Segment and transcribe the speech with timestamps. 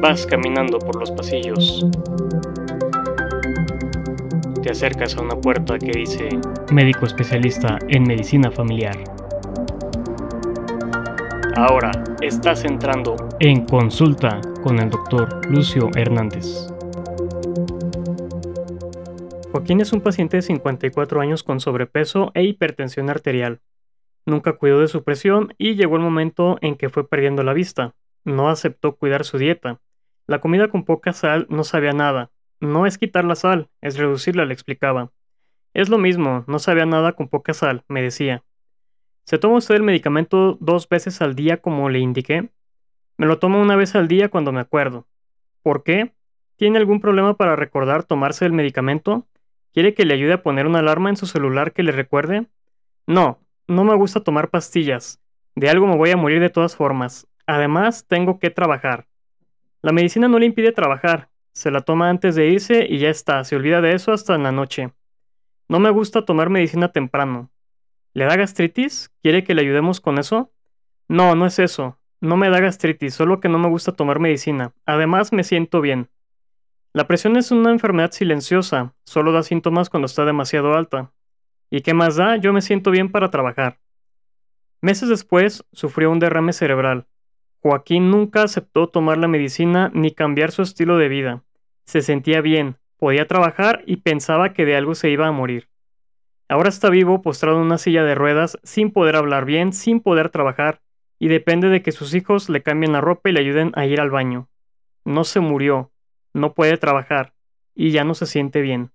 [0.00, 1.86] Vas caminando por los pasillos.
[4.62, 6.28] Te acercas a una puerta que dice
[6.72, 8.96] Médico especialista en medicina familiar.
[11.56, 11.90] Ahora
[12.22, 16.70] estás entrando en consulta con el doctor Lucio Hernández.
[19.52, 23.60] Joaquín es un paciente de 54 años con sobrepeso e hipertensión arterial.
[24.24, 27.96] Nunca cuidó de su presión y llegó el momento en que fue perdiendo la vista.
[28.24, 29.80] No aceptó cuidar su dieta.
[30.28, 32.30] La comida con poca sal no sabía nada.
[32.60, 35.10] No es quitar la sal, es reducirla, le explicaba.
[35.74, 38.44] Es lo mismo, no sabía nada con poca sal, me decía.
[39.24, 42.50] ¿Se toma usted el medicamento dos veces al día como le indiqué?
[43.16, 45.08] Me lo tomo una vez al día cuando me acuerdo.
[45.62, 46.12] ¿Por qué?
[46.54, 49.26] ¿Tiene algún problema para recordar tomarse el medicamento?
[49.72, 52.46] ¿Quiere que le ayude a poner una alarma en su celular que le recuerde?
[53.06, 53.38] No,
[53.68, 55.20] no me gusta tomar pastillas.
[55.54, 57.28] De algo me voy a morir de todas formas.
[57.46, 59.06] Además, tengo que trabajar.
[59.82, 61.28] La medicina no le impide trabajar.
[61.52, 64.42] Se la toma antes de irse y ya está, se olvida de eso hasta en
[64.42, 64.92] la noche.
[65.68, 67.50] No me gusta tomar medicina temprano.
[68.12, 69.10] ¿Le da gastritis?
[69.22, 70.52] ¿Quiere que le ayudemos con eso?
[71.08, 71.98] No, no es eso.
[72.20, 74.72] No me da gastritis, solo que no me gusta tomar medicina.
[74.84, 76.08] Además, me siento bien.
[76.92, 81.12] La presión es una enfermedad silenciosa, solo da síntomas cuando está demasiado alta.
[81.70, 82.36] ¿Y qué más da?
[82.36, 83.78] Yo me siento bien para trabajar.
[84.82, 87.06] Meses después, sufrió un derrame cerebral.
[87.62, 91.44] Joaquín nunca aceptó tomar la medicina ni cambiar su estilo de vida.
[91.84, 95.68] Se sentía bien, podía trabajar y pensaba que de algo se iba a morir.
[96.48, 100.30] Ahora está vivo, postrado en una silla de ruedas, sin poder hablar bien, sin poder
[100.30, 100.80] trabajar,
[101.20, 104.00] y depende de que sus hijos le cambien la ropa y le ayuden a ir
[104.00, 104.48] al baño.
[105.04, 105.92] No se murió,
[106.32, 107.32] no puede trabajar,
[107.74, 108.90] y ya no se siente bien.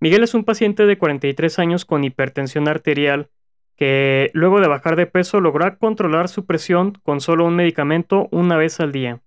[0.00, 3.30] Miguel es un paciente de 43 años con hipertensión arterial
[3.76, 8.56] que luego de bajar de peso logró controlar su presión con solo un medicamento una
[8.56, 9.20] vez al día.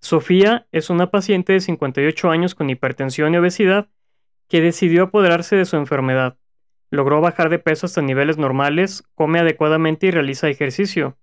[0.00, 3.88] Sofía es una paciente de 58 años con hipertensión y obesidad
[4.48, 6.36] que decidió apoderarse de su enfermedad.
[6.90, 11.16] Logró bajar de peso hasta niveles normales, come adecuadamente y realiza ejercicio.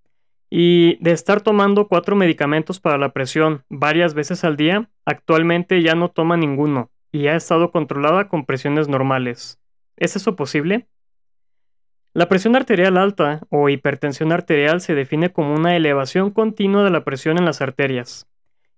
[0.56, 5.96] Y de estar tomando cuatro medicamentos para la presión varias veces al día, actualmente ya
[5.96, 9.60] no toma ninguno y ha estado controlada con presiones normales.
[9.98, 10.88] ¿Es eso posible?
[12.14, 17.04] La presión arterial alta o hipertensión arterial se define como una elevación continua de la
[17.04, 18.28] presión en las arterias.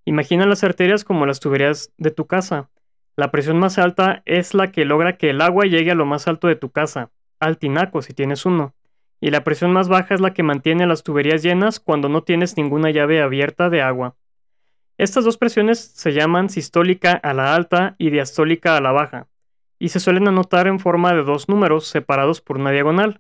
[0.06, 2.70] Imagina las arterias como las tuberías de tu casa.
[3.18, 6.30] La presión más alta es la que logra que el agua llegue a lo más
[6.30, 7.12] alto de tu casa,
[7.42, 8.74] al tinaco si tienes uno.
[9.26, 12.58] Y la presión más baja es la que mantiene las tuberías llenas cuando no tienes
[12.58, 14.14] ninguna llave abierta de agua.
[15.00, 19.26] Estas dos presiones se llaman sistólica a la alta y diastólica a la baja,
[19.80, 23.20] y se suelen anotar en forma de dos números separados por una diagonal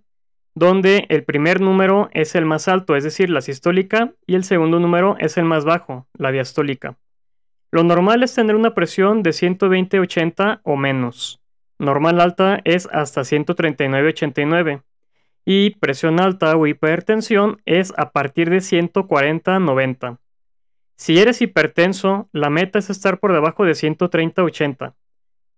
[0.53, 4.79] donde el primer número es el más alto, es decir, la sistólica, y el segundo
[4.79, 6.97] número es el más bajo, la diastólica.
[7.71, 11.41] Lo normal es tener una presión de 120-80 o menos.
[11.79, 14.83] Normal alta es hasta 139-89.
[15.45, 20.17] Y presión alta o hipertensión es a partir de 140-90.
[20.97, 24.95] Si eres hipertenso, la meta es estar por debajo de 130-80.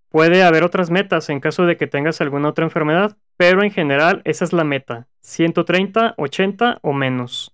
[0.09, 4.21] Puede haber otras metas en caso de que tengas alguna otra enfermedad, pero en general
[4.25, 7.53] esa es la meta, 130, 80 o menos.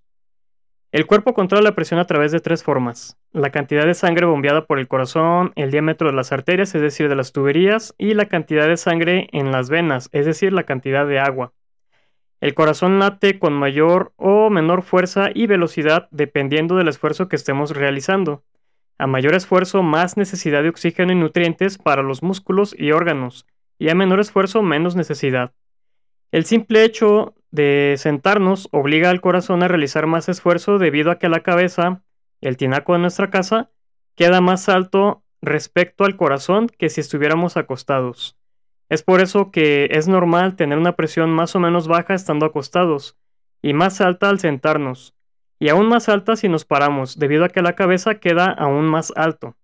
[0.91, 3.17] El cuerpo controla la presión a través de tres formas.
[3.31, 7.09] La cantidad de sangre bombeada por el corazón, el diámetro de las arterias, es decir,
[7.09, 11.07] de las tuberías, y la cantidad de sangre en las venas, es decir, la cantidad
[11.07, 11.51] de agua.
[12.43, 17.71] El corazón late con mayor o menor fuerza y velocidad dependiendo del esfuerzo que estemos
[17.71, 18.43] realizando.
[18.97, 23.47] A mayor esfuerzo, más necesidad de oxígeno y nutrientes para los músculos y órganos,
[23.79, 25.53] y a menor esfuerzo, menos necesidad.
[26.33, 31.29] El simple hecho de sentarnos obliga al corazón a realizar más esfuerzo debido a que
[31.29, 32.03] la cabeza,
[32.41, 33.71] el tinaco de nuestra casa,
[34.15, 38.37] queda más alto respecto al corazón que si estuviéramos acostados.
[38.93, 43.17] Es por eso que es normal tener una presión más o menos baja estando acostados,
[43.59, 45.15] y más alta al sentarnos,
[45.57, 49.11] y aún más alta si nos paramos, debido a que la cabeza queda aún más
[49.15, 49.55] alto.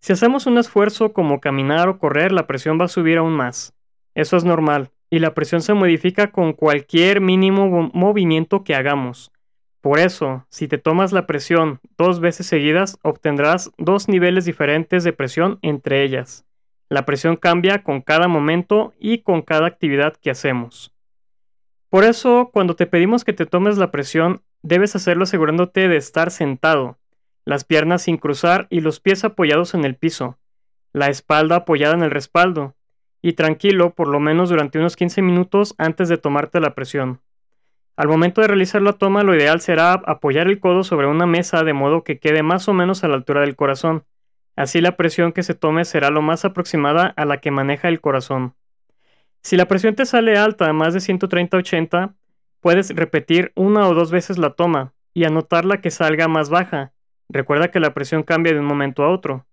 [0.00, 3.72] Si hacemos un esfuerzo como caminar o correr, la presión va a subir aún más.
[4.14, 9.32] Eso es normal, y la presión se modifica con cualquier mínimo movimiento que hagamos.
[9.80, 15.14] Por eso, si te tomas la presión dos veces seguidas, obtendrás dos niveles diferentes de
[15.14, 16.44] presión entre ellas.
[16.92, 20.92] La presión cambia con cada momento y con cada actividad que hacemos.
[21.88, 26.30] Por eso, cuando te pedimos que te tomes la presión, debes hacerlo asegurándote de estar
[26.30, 26.98] sentado,
[27.46, 30.36] las piernas sin cruzar y los pies apoyados en el piso,
[30.92, 32.74] la espalda apoyada en el respaldo,
[33.22, 37.22] y tranquilo por lo menos durante unos 15 minutos antes de tomarte la presión.
[37.96, 41.64] Al momento de realizar la toma, lo ideal será apoyar el codo sobre una mesa
[41.64, 44.04] de modo que quede más o menos a la altura del corazón.
[44.56, 48.00] Así la presión que se tome será lo más aproximada a la que maneja el
[48.00, 48.54] corazón.
[49.42, 52.14] Si la presión te sale alta más de 130-80,
[52.60, 56.92] puedes repetir una o dos veces la toma y anotarla que salga más baja.
[57.28, 59.46] Recuerda que la presión cambia de un momento a otro.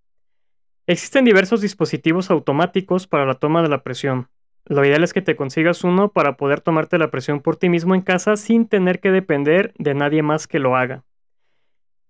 [0.86, 4.30] Existen diversos dispositivos automáticos para la toma de la presión.
[4.66, 7.96] Lo ideal es que te consigas uno para poder tomarte la presión por ti mismo
[7.96, 11.04] en casa sin tener que depender de nadie más que lo haga.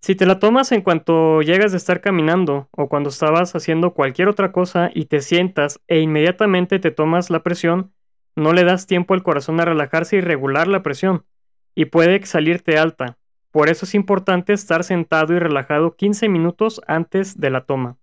[0.00, 4.28] Si te la tomas en cuanto llegas de estar caminando o cuando estabas haciendo cualquier
[4.28, 7.92] otra cosa y te sientas e inmediatamente te tomas la presión,
[8.34, 11.26] no le das tiempo al corazón a relajarse y regular la presión,
[11.74, 13.18] y puede salirte alta.
[13.50, 17.98] Por eso es importante estar sentado y relajado 15 minutos antes de la toma.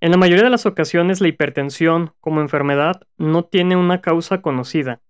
[0.00, 5.00] En la mayoría de las ocasiones la hipertensión, como enfermedad, no tiene una causa conocida,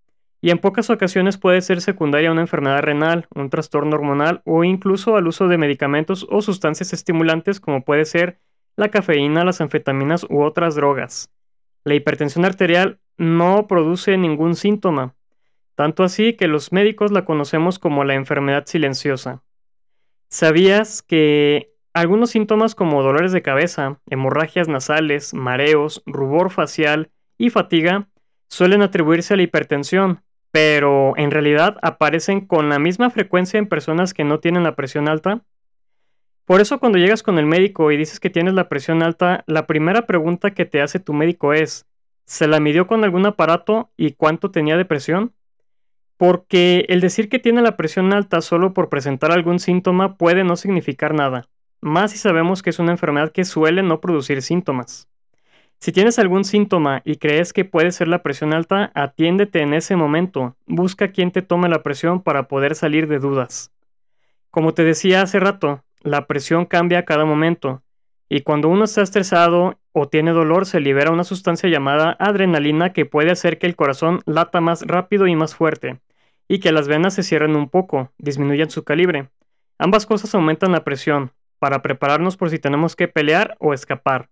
[0.40, 4.62] y en pocas ocasiones puede ser secundaria a una enfermedad renal, un trastorno hormonal o
[4.64, 8.38] incluso al uso de medicamentos o sustancias estimulantes como puede ser
[8.76, 11.30] la cafeína, las anfetaminas u otras drogas.
[11.84, 15.16] La hipertensión arterial no produce ningún síntoma,
[15.74, 19.42] tanto así que los médicos la conocemos como la enfermedad silenciosa.
[20.28, 28.08] ¿Sabías que algunos síntomas como dolores de cabeza, hemorragias nasales, mareos, rubor facial y fatiga
[28.48, 34.14] suelen atribuirse a la hipertensión, pero en realidad aparecen con la misma frecuencia en personas
[34.14, 35.42] que no tienen la presión alta.
[36.44, 39.66] Por eso cuando llegas con el médico y dices que tienes la presión alta, la
[39.66, 41.86] primera pregunta que te hace tu médico es,
[42.24, 45.32] ¿se la midió con algún aparato y cuánto tenía de presión?
[46.16, 50.56] Porque el decir que tiene la presión alta solo por presentar algún síntoma puede no
[50.56, 51.48] significar nada
[51.80, 55.08] más si sabemos que es una enfermedad que suele no producir síntomas.
[55.80, 59.94] Si tienes algún síntoma y crees que puede ser la presión alta, atiéndete en ese
[59.94, 60.56] momento.
[60.66, 63.70] Busca quien te tome la presión para poder salir de dudas.
[64.50, 67.82] Como te decía hace rato, la presión cambia a cada momento,
[68.28, 73.06] y cuando uno está estresado o tiene dolor se libera una sustancia llamada adrenalina que
[73.06, 76.00] puede hacer que el corazón lata más rápido y más fuerte,
[76.48, 79.28] y que las venas se cierren un poco, disminuyan su calibre.
[79.78, 81.30] Ambas cosas aumentan la presión,
[81.60, 84.28] para prepararnos por si tenemos que pelear o escapar.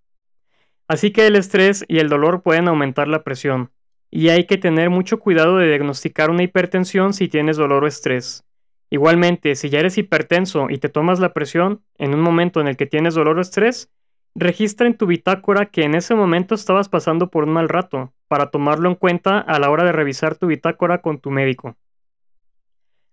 [0.89, 3.71] Así que el estrés y el dolor pueden aumentar la presión,
[4.11, 8.45] y hay que tener mucho cuidado de diagnosticar una hipertensión si tienes dolor o estrés.
[8.89, 12.77] Igualmente, si ya eres hipertenso y te tomas la presión en un momento en el
[12.77, 13.91] que tienes dolor o estrés,
[14.37, 18.51] registra en tu bitácora que en ese momento estabas pasando por un mal rato, para
[18.51, 21.77] tomarlo en cuenta a la hora de revisar tu bitácora con tu médico.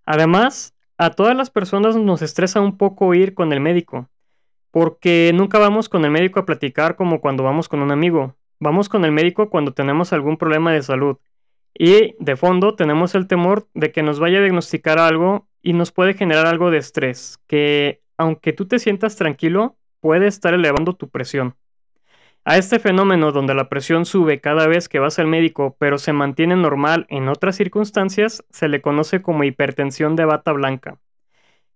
[0.05, 4.09] Además, a todas las personas nos estresa un poco ir con el médico,
[4.73, 8.35] porque nunca vamos con el médico a platicar como cuando vamos con un amigo.
[8.59, 11.17] Vamos con el médico cuando tenemos algún problema de salud.
[11.77, 15.91] Y de fondo tenemos el temor de que nos vaya a diagnosticar algo y nos
[15.91, 21.07] puede generar algo de estrés, que aunque tú te sientas tranquilo, puede estar elevando tu
[21.07, 21.55] presión.
[22.43, 26.13] A este fenómeno donde la presión sube cada vez que vas al médico pero se
[26.13, 30.97] mantiene normal en otras circunstancias se le conoce como hipertensión de bata blanca.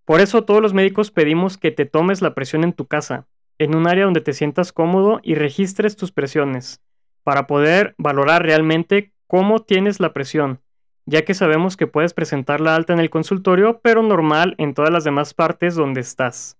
[0.07, 3.27] Por eso todos los médicos pedimos que te tomes la presión en tu casa,
[3.57, 6.81] en un área donde te sientas cómodo y registres tus presiones,
[7.23, 10.61] para poder valorar realmente cómo tienes la presión,
[11.05, 15.03] ya que sabemos que puedes presentarla alta en el consultorio, pero normal en todas las
[15.03, 16.57] demás partes donde estás.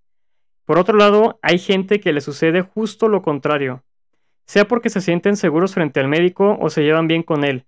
[0.66, 3.82] Por otro lado, hay gente que le sucede justo lo contrario,
[4.46, 7.64] sea porque se sienten seguros frente al médico o se llevan bien con él.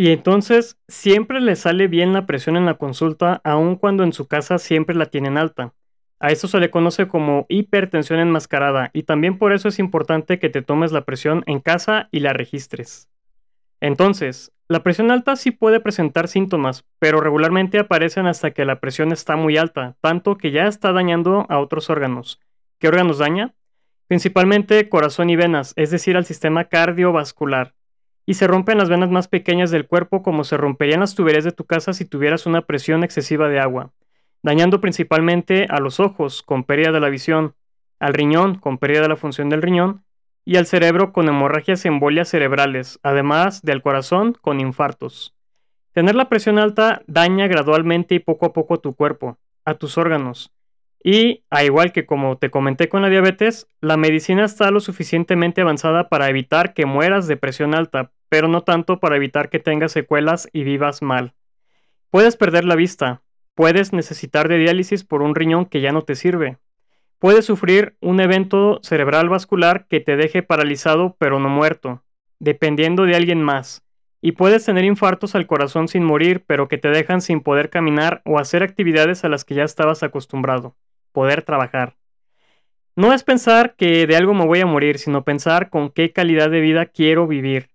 [0.00, 4.28] Y entonces siempre les sale bien la presión en la consulta, aun cuando en su
[4.28, 5.74] casa siempre la tienen alta.
[6.18, 10.48] A eso se le conoce como hipertensión enmascarada y también por eso es importante que
[10.48, 13.10] te tomes la presión en casa y la registres.
[13.82, 19.12] Entonces, la presión alta sí puede presentar síntomas, pero regularmente aparecen hasta que la presión
[19.12, 22.40] está muy alta, tanto que ya está dañando a otros órganos.
[22.78, 23.52] ¿Qué órganos daña?
[24.10, 27.74] principalmente corazón y venas, es decir, al sistema cardiovascular.
[28.30, 31.50] Y se rompen las venas más pequeñas del cuerpo como se romperían las tuberías de
[31.50, 33.90] tu casa si tuvieras una presión excesiva de agua,
[34.40, 37.56] dañando principalmente a los ojos con pérdida de la visión,
[37.98, 40.04] al riñón con pérdida de la función del riñón
[40.44, 45.34] y al cerebro con hemorragias y embolias cerebrales, además del corazón con infartos.
[45.90, 50.52] Tener la presión alta daña gradualmente y poco a poco tu cuerpo, a tus órganos,
[51.02, 55.62] y, a igual que como te comenté con la diabetes, la medicina está lo suficientemente
[55.62, 59.92] avanzada para evitar que mueras de presión alta, pero no tanto para evitar que tengas
[59.92, 61.34] secuelas y vivas mal.
[62.10, 63.20] Puedes perder la vista,
[63.54, 66.56] puedes necesitar de diálisis por un riñón que ya no te sirve,
[67.18, 72.02] puedes sufrir un evento cerebral vascular que te deje paralizado pero no muerto,
[72.38, 73.84] dependiendo de alguien más,
[74.22, 78.22] y puedes tener infartos al corazón sin morir, pero que te dejan sin poder caminar
[78.24, 80.76] o hacer actividades a las que ya estabas acostumbrado,
[81.12, 81.96] poder trabajar.
[82.96, 86.50] No es pensar que de algo me voy a morir, sino pensar con qué calidad
[86.50, 87.69] de vida quiero vivir.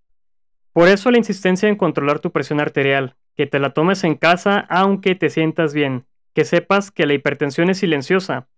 [0.75, 4.60] Por eso la insistencia en controlar tu presión arterial, que te la tomes en casa
[4.67, 8.50] aunque te sientas bien, que sepas que la hipertensión es silenciosa.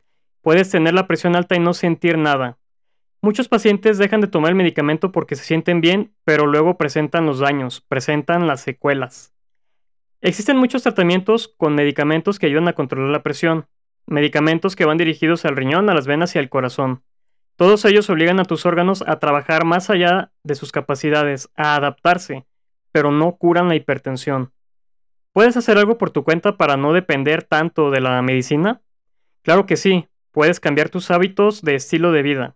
[0.42, 2.58] Puedes tener la presión alta y no sentir nada.
[3.22, 7.38] Muchos pacientes dejan de tomar el medicamento porque se sienten bien, pero luego presentan los
[7.38, 9.36] daños, presentan las secuelas.
[10.20, 13.68] Existen muchos tratamientos con medicamentos que ayudan a controlar la presión,
[14.08, 17.04] medicamentos que van dirigidos al riñón, a las venas y al corazón.
[17.58, 22.46] Todos ellos obligan a tus órganos a trabajar más allá de sus capacidades, a adaptarse,
[22.92, 24.52] pero no curan la hipertensión.
[25.34, 28.82] ¿Puedes hacer algo por tu cuenta para no depender tanto de la medicina?
[29.42, 32.56] Claro que sí, puedes cambiar tus hábitos de estilo de vida.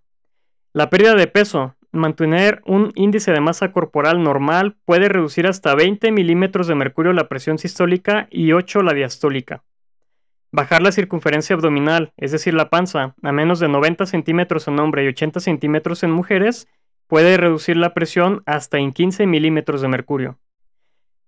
[0.71, 6.11] La pérdida de peso, mantener un índice de masa corporal normal puede reducir hasta 20
[6.11, 9.63] milímetros de mercurio la presión sistólica y 8 la diastólica.
[10.53, 15.05] Bajar la circunferencia abdominal, es decir, la panza, a menos de 90 centímetros en hombre
[15.05, 16.67] y 80 centímetros en mujeres,
[17.07, 20.39] puede reducir la presión hasta en 15 milímetros de mercurio.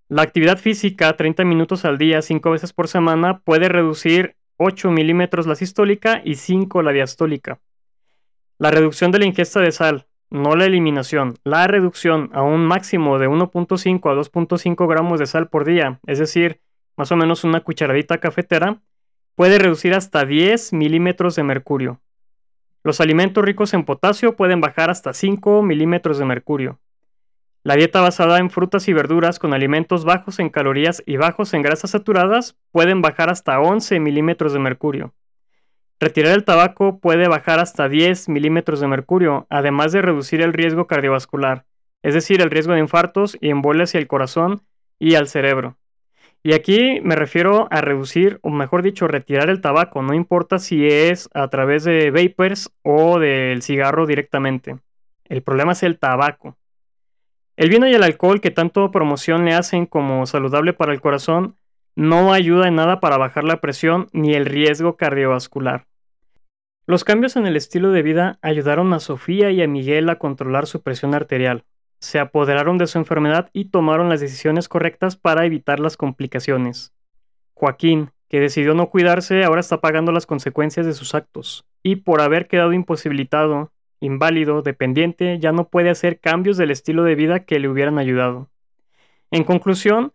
[0.09, 5.47] La actividad física, 30 minutos al día, 5 veces por semana, puede reducir 8 milímetros
[5.47, 7.61] la sistólica y 5 la diastólica.
[8.57, 13.19] La reducción de la ingesta de sal, no la eliminación, la reducción a un máximo
[13.19, 16.59] de 1.5 a 2.5 gramos de sal por día, es decir,
[16.97, 18.81] más o menos una cucharadita cafetera,
[19.35, 22.01] puede reducir hasta 10 milímetros de mercurio.
[22.83, 26.79] Los alimentos ricos en potasio pueden bajar hasta 5 milímetros de mercurio.
[27.63, 31.61] La dieta basada en frutas y verduras con alimentos bajos en calorías y bajos en
[31.61, 35.13] grasas saturadas pueden bajar hasta 11 milímetros de mercurio.
[35.97, 40.87] Retirar el tabaco puede bajar hasta 10 milímetros de mercurio, además de reducir el riesgo
[40.87, 41.65] cardiovascular,
[42.01, 44.63] es decir, el riesgo de infartos y embolias hacia el corazón
[44.99, 45.77] y al cerebro.
[46.45, 50.85] Y aquí me refiero a reducir, o mejor dicho, retirar el tabaco, no importa si
[50.85, 54.77] es a través de vapors o del cigarro directamente.
[55.23, 56.57] El problema es el tabaco.
[57.55, 61.55] El vino y el alcohol que tanto promoción le hacen como saludable para el corazón
[61.95, 65.85] no ayuda en nada para bajar la presión ni el riesgo cardiovascular.
[66.85, 70.67] Los cambios en el estilo de vida ayudaron a Sofía y a Miguel a controlar
[70.67, 71.63] su presión arterial,
[72.03, 76.93] se apoderaron de su enfermedad y tomaron las decisiones correctas para evitar las complicaciones.
[77.53, 82.19] Joaquín, que decidió no cuidarse, ahora está pagando las consecuencias de sus actos, y por
[82.19, 87.57] haber quedado imposibilitado, inválido, dependiente, ya no puede hacer cambios del estilo de vida que
[87.59, 88.49] le hubieran ayudado.
[89.31, 90.11] En conclusión,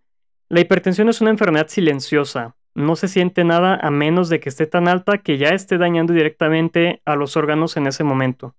[0.50, 4.66] la hipertensión es una enfermedad silenciosa, no se siente nada a menos de que esté
[4.66, 8.54] tan alta que ya esté dañando directamente a los órganos en ese momento.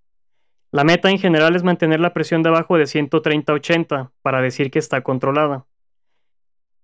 [0.71, 5.01] La meta en general es mantener la presión debajo de 130-80 para decir que está
[5.01, 5.65] controlada.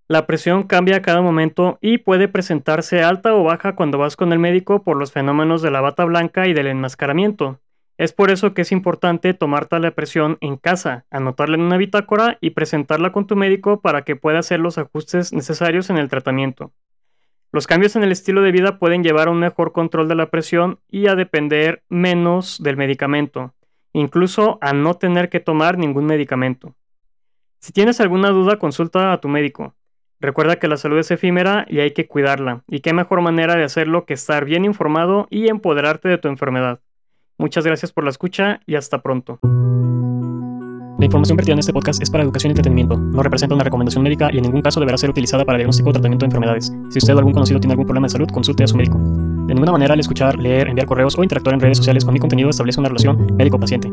[0.07, 4.33] La presión cambia a cada momento y puede presentarse alta o baja cuando vas con
[4.33, 7.59] el médico por los fenómenos de la bata blanca y del enmascaramiento,
[7.97, 12.37] es por eso que es importante tomarte la presión en casa, anotarla en una bitácora
[12.41, 16.73] y presentarla con tu médico para que pueda hacer los ajustes necesarios en el tratamiento.
[17.53, 20.29] Los cambios en el estilo de vida pueden llevar a un mejor control de la
[20.29, 23.53] presión y a depender menos del medicamento,
[23.95, 26.75] incluso a no tener que tomar ningún medicamento.
[27.59, 29.73] Si tienes alguna duda, consulta a tu médico.
[30.19, 33.63] Recuerda que la salud es efímera y hay que cuidarla, y qué mejor manera de
[33.63, 36.79] hacerlo que estar bien informado y empoderarte de tu enfermedad.
[37.37, 39.39] Muchas gracias por la escucha y hasta pronto.
[40.97, 42.97] La información vertida en este podcast es para educación y entretenimiento.
[42.97, 45.93] No representa una recomendación médica y en ningún caso deberá ser utilizada para diagnóstico o
[45.93, 46.71] tratamiento de enfermedades.
[46.89, 48.99] Si usted o algún conocido tiene algún problema de salud, consulte a su médico.
[49.45, 52.19] De ninguna manera al escuchar, leer, enviar correos o interactuar en redes sociales con mi
[52.19, 53.91] contenido establece una relación médico-paciente.